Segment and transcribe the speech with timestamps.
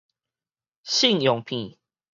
[0.81, 1.77] 信用片